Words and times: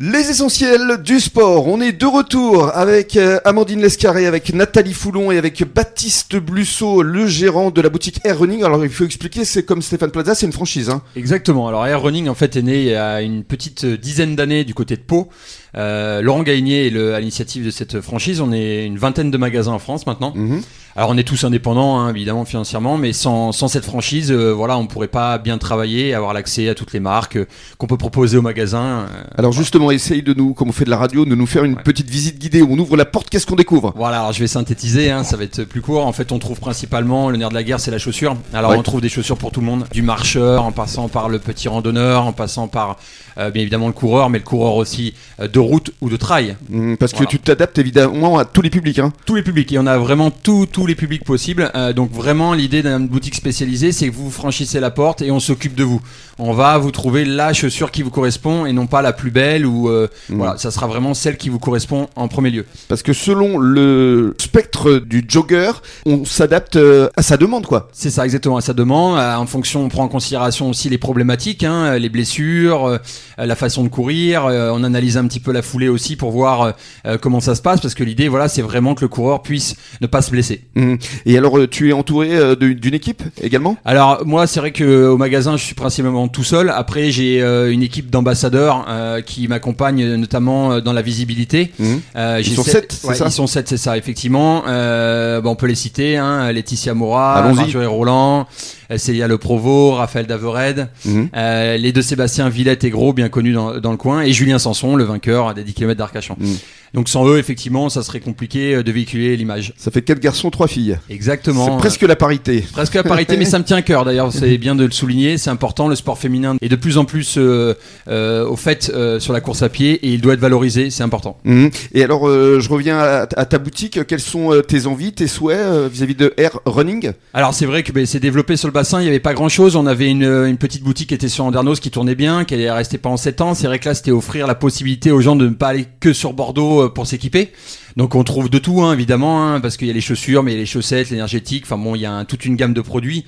Les 0.00 0.30
essentiels 0.30 1.02
du 1.02 1.18
sport. 1.18 1.66
On 1.66 1.80
est 1.80 1.90
de 1.90 2.06
retour 2.06 2.70
avec 2.72 3.16
euh, 3.16 3.40
Amandine 3.44 3.80
Lescarré, 3.80 4.26
avec 4.26 4.54
Nathalie 4.54 4.92
Foulon 4.92 5.32
et 5.32 5.38
avec 5.38 5.64
Baptiste 5.74 6.36
Blussot, 6.36 7.02
le 7.02 7.26
gérant 7.26 7.72
de 7.72 7.80
la 7.80 7.88
boutique 7.88 8.20
Air 8.22 8.38
Running. 8.38 8.62
Alors 8.62 8.84
il 8.84 8.92
faut 8.92 9.04
expliquer, 9.04 9.44
c'est 9.44 9.64
comme 9.64 9.82
Stéphane 9.82 10.12
Plaza, 10.12 10.36
c'est 10.36 10.46
une 10.46 10.52
franchise. 10.52 10.88
Hein. 10.88 11.02
Exactement. 11.16 11.66
Alors 11.66 11.84
Air 11.84 12.00
Running 12.00 12.28
en 12.28 12.36
fait 12.36 12.54
est 12.54 12.62
né 12.62 12.78
il 12.82 12.88
y 12.90 12.94
a 12.94 13.22
une 13.22 13.42
petite 13.42 13.84
dizaine 13.84 14.36
d'années 14.36 14.62
du 14.62 14.72
côté 14.72 14.94
de 14.94 15.02
Pau. 15.02 15.30
Euh, 15.76 16.22
Laurent 16.22 16.44
Gaigné 16.44 16.86
est 16.86 16.90
le, 16.90 17.14
à 17.14 17.18
l'initiative 17.18 17.64
de 17.64 17.72
cette 17.72 18.00
franchise. 18.00 18.40
On 18.40 18.52
est 18.52 18.86
une 18.86 18.98
vingtaine 18.98 19.32
de 19.32 19.36
magasins 19.36 19.72
en 19.72 19.80
France 19.80 20.06
maintenant. 20.06 20.32
Mhm. 20.36 20.62
Alors 20.98 21.10
on 21.10 21.16
est 21.16 21.22
tous 21.22 21.44
indépendants, 21.44 21.96
hein, 22.00 22.10
évidemment 22.10 22.44
financièrement, 22.44 22.98
mais 22.98 23.12
sans, 23.12 23.52
sans 23.52 23.68
cette 23.68 23.84
franchise, 23.84 24.32
euh, 24.32 24.50
voilà, 24.52 24.76
on 24.76 24.88
pourrait 24.88 25.06
pas 25.06 25.38
bien 25.38 25.56
travailler, 25.56 26.12
avoir 26.12 26.32
l'accès 26.34 26.68
à 26.68 26.74
toutes 26.74 26.92
les 26.92 26.98
marques 26.98 27.36
euh, 27.36 27.46
qu'on 27.78 27.86
peut 27.86 27.96
proposer 27.96 28.36
au 28.36 28.42
magasin. 28.42 29.06
euh, 29.08 29.22
Alors 29.36 29.52
justement, 29.52 29.92
essaye 29.92 30.24
de 30.24 30.34
nous, 30.34 30.54
comme 30.54 30.70
on 30.70 30.72
fait 30.72 30.84
de 30.84 30.90
la 30.90 30.96
radio, 30.96 31.24
de 31.24 31.36
nous 31.36 31.46
faire 31.46 31.62
une 31.62 31.74
Ouais. 31.74 31.82
petite 31.84 32.10
visite 32.10 32.40
guidée 32.40 32.62
où 32.62 32.72
on 32.72 32.78
ouvre 32.80 32.96
la 32.96 33.04
porte, 33.04 33.30
qu'est-ce 33.30 33.46
qu'on 33.46 33.54
découvre? 33.54 33.92
Voilà, 33.94 34.18
alors 34.18 34.32
je 34.32 34.40
vais 34.40 34.48
synthétiser, 34.48 35.12
hein, 35.12 35.22
ça 35.22 35.36
va 35.36 35.44
être 35.44 35.62
plus 35.62 35.82
court. 35.82 36.04
En 36.04 36.12
fait, 36.12 36.32
on 36.32 36.40
trouve 36.40 36.58
principalement 36.58 37.30
le 37.30 37.36
nerf 37.36 37.50
de 37.50 37.54
la 37.54 37.62
guerre, 37.62 37.78
c'est 37.78 37.92
la 37.92 37.98
chaussure. 37.98 38.36
Alors, 38.52 38.72
Ouais. 38.72 38.76
on 38.76 38.82
trouve 38.82 39.00
des 39.00 39.08
chaussures 39.08 39.38
pour 39.38 39.52
tout 39.52 39.60
le 39.60 39.66
monde, 39.66 39.84
du 39.92 40.02
marcheur, 40.02 40.64
en 40.64 40.72
passant 40.72 41.06
par 41.06 41.28
le 41.28 41.38
petit 41.38 41.68
randonneur, 41.68 42.26
en 42.26 42.32
passant 42.32 42.66
par 42.66 42.96
euh, 43.38 43.52
bien 43.52 43.62
évidemment 43.62 43.86
le 43.86 43.92
coureur, 43.92 44.30
mais 44.30 44.38
le 44.38 44.44
coureur 44.44 44.74
aussi 44.74 45.14
de 45.40 45.58
route 45.60 45.92
ou 46.00 46.08
de 46.10 46.16
trail. 46.16 46.56
Mhm, 46.70 46.96
Parce 46.96 47.12
que 47.12 47.22
tu 47.22 47.38
t'adaptes 47.38 47.78
évidemment 47.78 48.36
à 48.38 48.44
tous 48.44 48.62
les 48.62 48.70
publics. 48.70 48.98
Hein. 48.98 49.12
Tous 49.26 49.36
les 49.36 49.42
publics, 49.44 49.70
et 49.72 49.78
on 49.78 49.86
a 49.86 49.96
vraiment 49.96 50.32
tous 50.32 50.66
tous 50.66 50.87
les 50.88 50.94
publics 50.96 51.24
possibles. 51.24 51.70
Euh, 51.74 51.92
donc 51.92 52.10
vraiment, 52.10 52.52
l'idée 52.54 52.82
d'une 52.82 53.06
boutique 53.06 53.34
spécialisée, 53.36 53.92
c'est 53.92 54.08
que 54.08 54.14
vous 54.14 54.30
franchissez 54.30 54.80
la 54.80 54.90
porte 54.90 55.22
et 55.22 55.30
on 55.30 55.38
s'occupe 55.40 55.74
de 55.74 55.84
vous. 55.84 56.00
On 56.38 56.52
va 56.52 56.78
vous 56.78 56.90
trouver 56.90 57.24
la 57.24 57.52
chaussure 57.52 57.90
qui 57.90 58.02
vous 58.02 58.10
correspond 58.10 58.66
et 58.66 58.72
non 58.72 58.86
pas 58.86 59.02
la 59.02 59.12
plus 59.12 59.30
belle 59.30 59.66
ou 59.66 59.88
euh, 59.88 60.08
Mhm. 60.28 60.36
voilà, 60.38 60.56
ça 60.58 60.70
sera 60.70 60.86
vraiment 60.86 61.14
celle 61.14 61.36
qui 61.36 61.48
vous 61.48 61.58
correspond 61.58 62.08
en 62.16 62.28
premier 62.28 62.50
lieu. 62.50 62.64
Parce 62.88 63.02
que 63.02 63.12
selon 63.12 63.58
le 63.58 64.34
spectre 64.40 64.98
du 64.98 65.24
jogger, 65.28 65.70
on 66.06 66.24
s'adapte 66.24 66.76
euh, 66.76 67.08
à 67.16 67.22
sa 67.22 67.36
demande, 67.36 67.66
quoi. 67.66 67.88
C'est 67.92 68.10
ça, 68.10 68.24
exactement, 68.24 68.56
à 68.56 68.60
sa 68.60 68.72
demande. 68.72 69.18
Euh, 69.18 69.36
En 69.36 69.46
fonction, 69.46 69.84
on 69.84 69.88
prend 69.88 70.04
en 70.04 70.08
considération 70.08 70.68
aussi 70.70 70.88
les 70.88 70.98
problématiques, 70.98 71.62
hein, 71.64 71.98
les 71.98 72.08
blessures, 72.08 72.86
euh, 72.86 72.98
la 73.38 73.54
façon 73.56 73.84
de 73.84 73.88
courir. 73.88 74.46
Euh, 74.46 74.70
on 74.72 74.82
analyse 74.84 75.16
un 75.16 75.26
petit 75.26 75.40
peu 75.40 75.52
la 75.52 75.62
foulée 75.62 75.88
aussi 75.88 76.16
pour 76.16 76.30
voir 76.30 76.62
euh, 76.62 76.72
euh, 77.06 77.18
comment 77.18 77.40
ça 77.40 77.54
se 77.54 77.62
passe, 77.62 77.80
parce 77.80 77.94
que 77.94 78.04
l'idée, 78.04 78.28
voilà, 78.28 78.48
c'est 78.48 78.62
vraiment 78.62 78.94
que 78.94 79.02
le 79.02 79.08
coureur 79.08 79.42
puisse 79.42 79.76
ne 80.00 80.06
pas 80.06 80.22
se 80.22 80.30
blesser. 80.30 80.62
Mhm. 80.78 80.98
Et 81.26 81.36
alors, 81.36 81.58
euh, 81.58 81.66
tu 81.68 81.90
es 81.90 81.92
entouré 81.92 82.30
euh, 82.36 82.54
d'une 82.54 82.94
équipe 82.94 83.22
également? 83.42 83.76
Alors 83.84 84.22
moi, 84.24 84.46
c'est 84.46 84.60
vrai 84.60 84.70
que 84.70 85.06
au 85.08 85.16
magasin, 85.16 85.56
je 85.56 85.64
suis 85.64 85.74
principalement 85.74 86.28
tout 86.28 86.44
seul. 86.44 86.70
Après, 86.70 87.10
j'ai 87.10 87.42
euh, 87.42 87.72
une 87.72 87.82
équipe 87.82 88.10
d'ambassadeurs 88.10 88.86
euh, 88.88 89.20
qui 89.20 89.48
m'accompagne 89.48 90.02
euh, 90.02 90.16
notamment 90.16 90.72
euh, 90.72 90.80
dans 90.80 90.92
la 90.92 91.02
visibilité. 91.02 91.72
Euh, 92.16 92.40
Ils 92.40 92.54
sont 92.54 92.62
sept, 92.62 92.92
c'est 92.92 93.08
ouais, 93.08 93.14
ça? 93.14 93.26
Ils 93.26 93.32
sont 93.32 93.46
sept, 93.46 93.68
c'est 93.68 93.76
ça, 93.76 93.96
effectivement. 93.98 94.62
Euh, 94.68 95.40
bon, 95.40 95.50
on 95.50 95.56
peut 95.56 95.66
les 95.66 95.74
citer, 95.74 96.16
hein, 96.16 96.50
Laetitia 96.52 96.94
Moura. 96.94 97.52
Marjorie 97.58 97.86
Roland, 97.86 98.46
euh, 98.90 98.98
Célia 98.98 99.26
Le 99.26 99.38
Provost, 99.38 99.98
Raphaël 99.98 100.26
Davered, 100.26 100.88
euh, 101.36 101.76
les 101.76 101.92
deux 101.92 102.02
Sébastien 102.02 102.48
Villette 102.48 102.84
et 102.84 102.90
Gros, 102.90 103.12
bien 103.12 103.28
connus 103.28 103.52
dans, 103.52 103.78
dans 103.80 103.90
le 103.90 103.96
coin, 103.96 104.22
et 104.22 104.32
Julien 104.32 104.58
Sanson, 104.58 104.96
le 104.96 105.04
vainqueur 105.04 105.54
des 105.54 105.64
10 105.64 105.74
km 105.74 105.98
d'Arcachon. 105.98 106.36
Mhm. 106.38 106.56
Donc 106.94 107.08
sans 107.10 107.28
eux, 107.28 107.38
effectivement, 107.38 107.90
ça 107.90 108.02
serait 108.02 108.20
compliqué 108.20 108.76
euh, 108.76 108.82
de 108.82 108.90
véhiculer 108.92 109.36
l'image. 109.36 109.74
Ça 109.76 109.90
fait 109.90 110.00
quatre 110.02 110.20
garçons, 110.20 110.50
trois 110.58 110.66
filles. 110.66 110.98
Exactement. 111.08 111.66
C'est 111.66 111.78
presque 111.78 112.02
la 112.02 112.16
parité. 112.16 112.64
Presque 112.72 112.94
la 112.94 113.04
parité, 113.04 113.36
mais 113.36 113.44
ça 113.44 113.60
me 113.60 113.64
tient 113.64 113.76
à 113.76 113.82
cœur 113.82 114.04
d'ailleurs, 114.04 114.32
c'est 114.32 114.58
bien 114.58 114.74
de 114.74 114.84
le 114.84 114.90
souligner, 114.90 115.38
c'est 115.38 115.50
important, 115.50 115.86
le 115.86 115.94
sport 115.94 116.18
féminin 116.18 116.56
est 116.60 116.68
de 116.68 116.74
plus 116.74 116.98
en 116.98 117.04
plus 117.04 117.36
euh, 117.38 117.74
euh, 118.08 118.44
au 118.44 118.56
fait 118.56 118.90
euh, 118.92 119.20
sur 119.20 119.32
la 119.32 119.40
course 119.40 119.62
à 119.62 119.68
pied 119.68 119.92
et 120.04 120.08
il 120.08 120.20
doit 120.20 120.34
être 120.34 120.40
valorisé, 120.40 120.90
c'est 120.90 121.04
important. 121.04 121.36
Mhm. 121.44 121.70
Et 121.94 122.02
alors, 122.02 122.28
euh, 122.28 122.58
je 122.58 122.68
reviens 122.68 122.98
à, 122.98 123.28
à 123.36 123.44
ta 123.44 123.58
boutique. 123.58 124.04
Quelles 124.08 124.18
sont 124.18 124.52
euh, 124.52 124.62
tes 124.62 124.86
envies, 124.86 125.12
tes 125.12 125.28
souhaits 125.28 125.60
euh, 125.60 125.88
vis-à-vis 125.88 126.16
de 126.16 126.34
Air 126.36 126.58
Running? 126.66 127.12
Alors 127.34 127.54
c'est 127.54 127.66
vrai 127.66 127.84
que 127.84 127.92
ben, 127.92 128.04
c'est 128.04 128.18
développé 128.18 128.56
sur 128.56 128.66
le 128.66 128.72
bassin, 128.72 128.98
il 129.00 129.04
n'y 129.04 129.10
avait 129.10 129.20
pas 129.20 129.34
grand 129.34 129.48
chose, 129.48 129.76
on 129.76 129.86
avait 129.86 130.10
une, 130.10 130.24
une 130.24 130.58
petite 130.58 130.82
boutique 130.82 131.10
qui 131.10 131.14
était 131.14 131.28
sur 131.28 131.44
Andernos 131.44 131.78
qui 131.78 131.92
tournait 131.92 132.16
bien, 132.16 132.44
qui 132.44 132.56
est 132.56 132.68
restée 132.68 132.98
pendant 132.98 133.16
7 133.16 133.40
ans, 133.42 133.54
c'est 133.54 133.68
vrai 133.68 133.78
que 133.78 133.88
là 133.88 133.94
c'était 133.94 134.10
offrir 134.10 134.48
la 134.48 134.56
possibilité 134.56 135.12
aux 135.12 135.20
gens 135.20 135.36
de 135.36 135.46
ne 135.46 135.54
pas 135.54 135.68
aller 135.68 135.86
que 136.00 136.12
sur 136.12 136.32
Bordeaux 136.32 136.88
pour 136.90 137.06
s'équiper. 137.06 137.52
Donc 137.98 138.14
on 138.14 138.22
trouve 138.22 138.48
de 138.48 138.58
tout 138.58 138.80
hein, 138.82 138.92
évidemment, 138.92 139.44
hein, 139.44 139.60
parce 139.60 139.76
qu'il 139.76 139.88
y 139.88 139.90
a 139.90 139.92
les 139.92 140.00
chaussures, 140.00 140.44
mais 140.44 140.52
il 140.52 140.54
y 140.54 140.58
a 140.58 140.60
les 140.60 140.66
chaussettes, 140.66 141.10
l'énergétique, 141.10 141.64
enfin 141.66 141.76
bon 141.76 141.96
il 141.96 142.00
y 142.02 142.06
a 142.06 142.12
un- 142.12 142.24
toute 142.24 142.44
une 142.44 142.54
gamme 142.54 142.72
de 142.72 142.80
produits. 142.80 143.24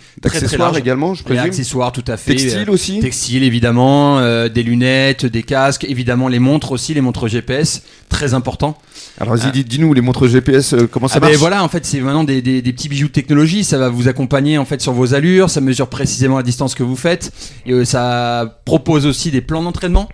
Large. 0.66 0.78
également, 0.78 1.14
je 1.14 1.25
présume 1.25 1.42
accessoires 1.44 1.91
tout 1.91 2.04
à 2.06 2.16
fait. 2.16 2.36
Textile 2.36 2.69
euh, 2.69 2.72
aussi 2.72 3.00
Textile 3.00 3.42
évidemment, 3.42 4.20
euh, 4.20 4.48
des 4.48 4.62
lunettes, 4.62 5.26
des 5.26 5.42
casques, 5.42 5.84
évidemment 5.88 6.28
les 6.28 6.38
montres 6.38 6.70
aussi, 6.70 6.94
les 6.94 7.00
montres 7.00 7.26
GPS, 7.26 7.82
très 8.10 8.34
important. 8.34 8.76
Alors, 9.19 9.34
vas-y, 9.37 9.50
dis- 9.53 9.65
dis-nous, 9.65 9.94
les 9.94 10.03
montres 10.03 10.28
GPS, 10.28 10.75
euh, 10.75 10.87
comment 10.87 11.09
ça 11.09 11.15
Ah 11.16 11.21
ben 11.21 11.26
marche 11.28 11.38
voilà, 11.38 11.65
en 11.65 11.69
fait 11.69 11.87
c'est 11.87 12.00
maintenant 12.00 12.25
des, 12.25 12.43
des, 12.43 12.60
des 12.60 12.72
petits 12.75 12.88
bijoux 12.91 13.06
de 13.09 13.12
technologie, 13.12 13.65
ça 13.65 13.78
va 13.78 13.88
vous 13.88 14.09
accompagner 14.09 14.59
en 14.59 14.65
fait 14.66 14.81
sur 14.82 14.93
vos 14.93 15.15
allures, 15.15 15.48
ça 15.48 15.60
mesure 15.62 15.88
précisément 15.88 16.37
la 16.37 16.43
distance 16.43 16.75
que 16.75 16.82
vous 16.82 16.97
faites, 16.97 17.32
et 17.65 17.72
euh, 17.72 17.84
ça 17.87 18.60
propose 18.66 19.06
aussi 19.06 19.31
des 19.31 19.41
plans 19.41 19.62
d'entraînement. 19.62 20.09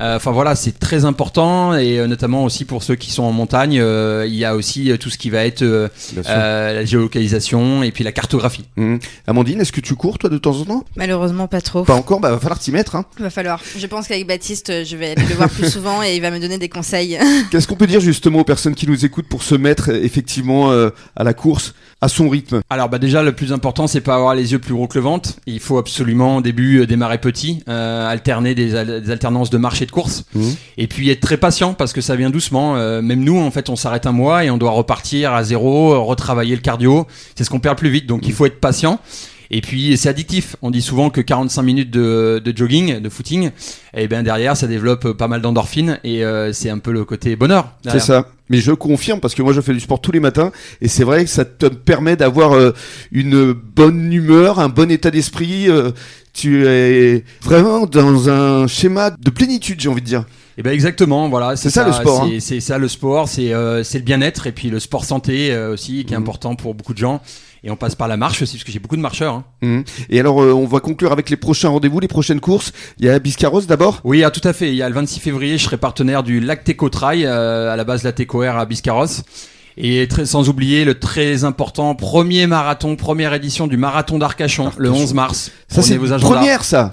Euh, 0.00 0.16
Enfin 0.16 0.32
voilà, 0.32 0.54
c'est 0.56 0.78
très 0.78 1.04
important, 1.04 1.74
et 1.76 1.98
euh, 2.00 2.06
notamment 2.06 2.44
aussi 2.44 2.64
pour 2.64 2.82
ceux 2.82 2.96
qui 2.96 3.10
sont 3.12 3.22
en 3.22 3.32
montagne, 3.32 3.78
euh, 3.80 4.24
il 4.26 4.34
y 4.34 4.44
a 4.44 4.56
aussi 4.56 4.90
euh, 4.90 4.96
tout 4.96 5.10
ce 5.10 5.18
qui 5.18 5.30
va 5.30 5.44
être 5.44 5.62
euh, 5.62 5.88
euh, 6.26 6.72
la 6.74 6.84
géolocalisation 6.84 7.82
et 7.82 7.90
puis 7.92 8.04
la 8.04 8.12
cartographie. 8.12 8.64
Mhm. 8.76 8.98
Amandine, 9.26 9.60
est-ce 9.60 9.72
que 9.72 9.80
tu 9.80 9.94
cours, 9.94 10.18
toi, 10.18 10.30
de 10.30 10.38
temps 10.38 10.56
en 10.60 10.64
temps? 10.64 10.84
Malheureusement, 10.96 11.46
pas 11.48 11.60
trop. 11.60 11.84
Pas 11.84 11.94
encore, 11.94 12.20
bah 12.20 12.30
va 12.30 12.38
falloir 12.38 12.58
t'y 12.58 12.70
mettre. 12.72 12.96
Hein. 12.96 13.04
Il 13.18 13.22
va 13.22 13.30
falloir. 13.30 13.60
Je 13.76 13.86
pense 13.86 14.08
qu'avec 14.08 14.26
Baptiste, 14.26 14.70
euh, 14.70 14.84
je 14.84 14.96
vais 14.96 15.12
aller 15.12 15.26
le 15.28 15.34
voir 15.34 15.48
plus 15.50 15.70
souvent 15.70 16.02
et 16.02 16.14
il 16.16 16.22
va 16.22 16.30
me 16.30 16.38
donner 16.38 16.58
des 16.58 16.68
conseils. 16.68 17.18
Qu'est-ce 17.50 17.66
qu'on 17.68 17.76
peut 17.76 17.86
dire 17.86 18.00
justement 18.00 18.40
aux 18.40 18.44
personnes 18.44 18.74
qui 18.74 18.86
nous 18.88 19.04
écoutent 19.04 19.28
pour 19.28 19.42
se 19.42 19.54
mettre 19.54 19.90
euh, 19.90 20.02
effectivement 20.02 20.70
euh, 20.70 20.90
à 21.16 21.24
la 21.24 21.34
course 21.34 21.74
à 22.00 22.08
son 22.08 22.28
rythme? 22.28 22.60
Alors 22.70 22.88
bah 22.88 22.98
déjà 22.98 23.22
le 23.22 23.32
plus 23.32 23.52
important 23.52 23.86
c'est 23.86 24.00
pas 24.00 24.14
avoir 24.14 24.34
les 24.34 24.52
yeux 24.52 24.58
plus 24.58 24.74
gros 24.74 24.86
que 24.86 24.98
le 24.98 25.04
ventre. 25.04 25.30
Il 25.46 25.60
faut 25.60 25.78
absolument 25.78 26.36
au 26.38 26.40
début 26.40 26.80
euh, 26.80 26.86
démarrer 26.86 27.18
petit, 27.18 27.62
euh, 27.68 28.08
alterner 28.08 28.54
des, 28.54 28.74
al- 28.74 29.02
des 29.02 29.10
alternances 29.10 29.50
de 29.50 29.58
marche 29.58 29.82
et 29.82 29.86
de 29.86 29.90
course, 29.90 30.24
Mhm. 30.34 30.54
et 30.78 30.86
puis 30.86 31.10
être 31.10 31.20
très 31.20 31.36
patient 31.36 31.74
parce 31.74 31.92
que 31.92 32.00
ça 32.00 32.16
vient 32.16 32.30
doucement. 32.30 32.76
Euh, 32.76 33.02
même 33.02 33.22
nous 33.22 33.38
en 33.38 33.50
fait 33.50 33.68
on 33.68 33.76
s'arrête 33.76 34.06
un 34.06 34.12
mois 34.12 34.44
et 34.44 34.50
on 34.50 34.56
doit 34.58 34.70
repartir 34.70 35.32
à 35.32 35.44
zéro, 35.44 36.02
retravailler 36.04 36.54
le 36.56 36.62
cardio. 36.62 37.06
C'est 37.36 37.44
ce 37.44 37.50
qu'on 37.50 37.60
perd 37.60 37.76
plus 37.78 37.90
vite 37.90 38.06
donc 38.06 38.26
il 38.26 38.32
faut 38.32 38.46
être 38.46 38.60
patient. 38.60 39.00
Et 39.54 39.60
puis 39.60 39.96
c'est 39.98 40.08
addictif. 40.08 40.56
On 40.62 40.70
dit 40.70 40.80
souvent 40.82 41.10
que 41.10 41.20
45 41.20 41.62
minutes 41.62 41.90
de, 41.90 42.40
de 42.42 42.56
jogging, 42.56 43.00
de 43.00 43.08
footing, 43.10 43.50
et 43.94 44.08
bien 44.08 44.22
derrière 44.22 44.56
ça 44.56 44.66
développe 44.66 45.12
pas 45.12 45.28
mal 45.28 45.42
d'endorphines 45.42 45.98
et 46.04 46.24
euh, 46.24 46.52
c'est 46.54 46.70
un 46.70 46.78
peu 46.78 46.90
le 46.90 47.04
côté 47.04 47.36
bonheur. 47.36 47.72
C'est 47.86 48.00
ça. 48.00 48.28
Mais 48.48 48.58
je 48.58 48.72
confirme 48.72 49.20
parce 49.20 49.34
que 49.34 49.42
moi 49.42 49.52
je 49.52 49.60
fais 49.60 49.72
du 49.74 49.80
sport 49.80 50.00
tous 50.00 50.12
les 50.12 50.20
matins 50.20 50.52
et 50.80 50.88
c'est 50.88 51.04
vrai 51.04 51.24
que 51.24 51.30
ça 51.30 51.44
te 51.44 51.66
permet 51.66 52.16
d'avoir 52.16 52.52
euh, 52.52 52.72
une 53.12 53.52
bonne 53.52 54.12
humeur, 54.12 54.58
un 54.58 54.68
bon 54.70 54.90
état 54.90 55.10
d'esprit. 55.10 55.68
euh, 55.68 55.90
tu 56.34 56.66
es 56.66 57.24
vraiment 57.42 57.84
dans 57.84 58.30
un 58.30 58.66
schéma 58.66 59.10
de 59.10 59.28
plénitude, 59.28 59.78
j'ai 59.80 59.90
envie 59.90 60.00
de 60.00 60.06
dire. 60.06 60.24
Et 60.56 60.62
ben 60.62 60.72
exactement, 60.72 61.28
voilà, 61.28 61.56
C'est 61.56 61.68
ça, 61.70 61.86
le 61.86 61.92
sport, 61.92 62.26
C'est 62.28 62.36
hein. 62.36 62.38
c'est 62.40 62.60
ça 62.60 62.78
le 62.78 62.88
sport, 62.88 63.28
c'est 63.28 63.52
euh, 63.52 63.82
le 63.92 63.98
bien-être 64.00 64.46
et 64.46 64.52
puis 64.52 64.70
le 64.70 64.80
sport 64.80 65.04
santé 65.04 65.52
euh, 65.52 65.72
aussi 65.74 66.04
qui 66.06 66.14
est 66.14 66.16
Mhm. 66.16 66.22
important 66.22 66.54
pour 66.56 66.74
beaucoup 66.74 66.92
de 66.94 66.98
gens. 66.98 67.20
Et 67.64 67.70
on 67.70 67.76
passe 67.76 67.94
par 67.94 68.08
la 68.08 68.16
marche 68.16 68.42
aussi 68.42 68.56
parce 68.56 68.64
que 68.64 68.72
j'ai 68.72 68.80
beaucoup 68.80 68.96
de 68.96 69.00
marcheurs. 69.02 69.34
hein. 69.34 69.44
Mhm. 69.62 69.84
Et 70.10 70.18
alors 70.18 70.42
euh, 70.42 70.52
on 70.52 70.66
va 70.66 70.80
conclure 70.80 71.12
avec 71.12 71.30
les 71.30 71.36
prochains 71.36 71.68
rendez-vous, 71.68 72.00
les 72.00 72.08
prochaines 72.08 72.40
courses. 72.40 72.72
Il 72.98 73.06
y 73.06 73.08
a 73.08 73.18
Biscarros 73.18 73.60
d'abord. 73.62 74.00
Oui, 74.04 74.24
ah, 74.24 74.30
tout 74.32 74.46
à 74.46 74.52
fait. 74.52 74.68
Il 74.70 74.74
y 74.74 74.82
a 74.82 74.88
le 74.88 74.94
26 74.96 75.20
février, 75.20 75.58
je 75.58 75.64
serai 75.64 75.76
partenaire 75.76 76.22
du 76.24 76.40
Lacteco 76.40 76.88
Trail, 76.88 77.24
euh, 77.24 77.72
à 77.72 77.76
la 77.76 77.84
base 77.84 78.02
Lateco 78.02 78.42
Air 78.42 78.56
à 78.58 78.66
Biscarros. 78.66 79.06
Et 79.78 80.06
très, 80.08 80.26
sans 80.26 80.48
oublier 80.50 80.84
le 80.84 80.98
très 80.98 81.44
important 81.44 81.94
premier 81.94 82.46
marathon, 82.46 82.94
première 82.96 83.32
édition 83.32 83.66
du 83.66 83.76
marathon 83.78 84.18
d'Arcachon, 84.18 84.70
le 84.76 84.88
Arcachon. 84.88 85.04
11 85.04 85.14
mars. 85.14 85.50
Ça 85.68 85.80
c'est 85.82 85.96
vos 85.96 86.06
une 86.08 86.12
agendas. 86.12 86.34
première 86.34 86.64
ça. 86.64 86.90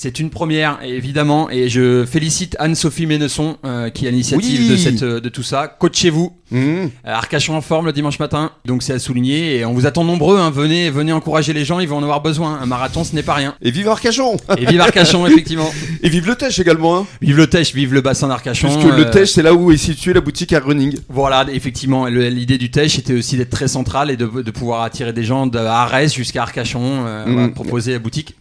C'est 0.00 0.20
une 0.20 0.30
première, 0.30 0.78
évidemment, 0.84 1.50
et 1.50 1.68
je 1.68 2.04
félicite 2.06 2.54
Anne-Sophie 2.60 3.04
Ménesson 3.06 3.56
euh, 3.64 3.90
qui 3.90 4.06
à 4.06 4.12
l'initiative 4.12 4.60
Oui. 4.60 4.68
de, 4.68 4.76
cette, 4.76 5.02
euh, 5.02 5.18
de 5.18 5.28
tout 5.28 5.42
ça. 5.42 5.66
Coachez-vous, 5.66 6.34
Mhm. 6.50 6.60
Euh, 6.60 6.88
Arcachon 7.04 7.54
en 7.56 7.60
forme 7.60 7.84
le 7.86 7.92
dimanche 7.92 8.18
matin, 8.20 8.52
donc 8.64 8.82
c'est 8.84 8.92
à 8.94 8.98
souligner 9.00 9.56
et 9.58 9.64
on 9.66 9.74
vous 9.74 9.84
attend 9.86 10.04
nombreux. 10.04 10.38
Hein, 10.38 10.50
venez, 10.50 10.88
venez 10.88 11.12
encourager 11.12 11.52
les 11.52 11.64
gens, 11.64 11.78
ils 11.80 11.88
vont 11.88 11.96
en 11.98 12.02
avoir 12.02 12.22
besoin. 12.22 12.58
Un 12.62 12.64
marathon, 12.66 13.02
ce 13.04 13.14
n'est 13.14 13.22
pas 13.24 13.34
rien. 13.34 13.54
Et 13.60 13.70
vive 13.72 13.88
Arcachon 13.88 14.36
Et 14.56 14.64
vive 14.64 14.80
Arcachon, 14.80 15.26
effectivement. 15.26 15.68
Et 16.02 16.08
vive 16.08 16.26
le 16.28 16.36
Tèche 16.36 16.58
également. 16.60 16.96
Hein. 16.98 17.06
Vive 17.20 17.36
le 17.36 17.48
Tèche, 17.48 17.74
vive 17.74 17.92
le 17.92 18.00
bassin 18.00 18.28
d'Arcachon. 18.28 18.68
Puisque 18.68 18.96
le 18.96 19.06
euh, 19.08 19.10
Tèche 19.10 19.32
c'est 19.32 19.42
là 19.42 19.52
où 19.52 19.72
est 19.72 19.76
située 19.76 20.12
la 20.14 20.20
boutique 20.22 20.52
Air 20.52 20.64
Running. 20.64 20.96
Voilà, 21.10 21.44
effectivement, 21.52 22.06
le- 22.06 22.28
l'idée 22.28 22.56
du 22.56 22.70
Tèche 22.70 22.98
était 22.98 23.12
aussi 23.14 23.36
d'être 23.36 23.50
très 23.50 23.68
centrale 23.68 24.10
et 24.10 24.16
de, 24.16 24.24
de 24.26 24.50
pouvoir 24.52 24.82
attirer 24.84 25.12
des 25.12 25.24
gens 25.24 25.46
de 25.48 25.58
Arès 25.58 26.14
jusqu'à 26.14 26.42
Arcachon, 26.42 27.04
euh, 27.04 27.26
Mm. 27.26 27.32
voilà, 27.32 27.48
proposer 27.48 27.92
la 27.92 27.98
boutique 27.98 28.36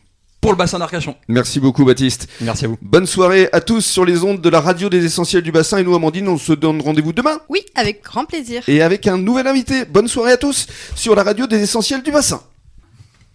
pour 0.48 0.54
le 0.54 0.58
bassin 0.58 0.80
d'Arcachon. 0.80 1.14
Merci 1.28 1.60
beaucoup 1.60 1.84
Baptiste. 1.84 2.30
Merci 2.40 2.64
à 2.64 2.68
vous. 2.70 2.78
Bonne 2.82 3.06
soirée 3.06 3.50
à 3.52 3.60
tous 3.60 3.82
sur 3.82 4.06
les 4.06 4.24
ondes 4.24 4.40
de 4.40 4.50
la 4.50 4.62
radio 4.62 4.88
des 4.88 5.04
essentiels 5.04 5.44
du 5.44 5.52
bassin 5.52 5.78
et 5.78 5.84
nous 5.84 5.94
Amandine 5.94 6.30
on 6.30 6.38
se 6.38 6.54
donne 6.54 6.82
rendez-vous 6.82 7.12
demain 7.12 7.40
Oui, 7.50 7.60
avec 7.76 8.02
grand 8.02 8.24
plaisir. 8.24 8.64
et 8.70 8.82
avec 8.82 9.08
un 9.08 9.18
nouvel 9.18 9.46
invité. 9.48 9.84
Bonne 9.84 10.08
soirée 10.08 10.32
à 10.32 10.38
tous 10.38 10.68
sur 10.96 11.16
la 11.16 11.24
radio 11.24 11.48
des 11.48 11.62
essentiels 11.62 12.02
du 12.02 12.12
bassin. 12.12 12.42